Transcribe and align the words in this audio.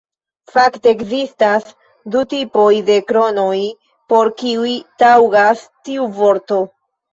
Fakte 0.51 0.89
ekzistas 0.93 1.67
du 2.15 2.23
tipoj 2.31 2.71
de 2.89 2.97
kronoj, 3.11 3.53
por 4.15 4.33
kiuj 4.43 4.75
taŭgas 5.07 5.65
tiu 5.89 6.11
vorto. 6.19 6.63